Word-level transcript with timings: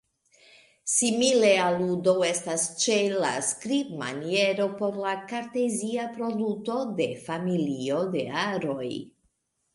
Simile 0.91 1.51
aludo 1.65 2.15
estas 2.29 2.63
ĉe 2.83 2.95
la 3.25 3.33
skribmaniero 3.49 4.67
por 4.81 4.99
la 5.05 5.13
kartezia 5.35 6.09
produto 6.17 6.81
de 7.03 7.09
familio 7.29 8.03
de 8.19 8.27
aroj. 8.49 8.91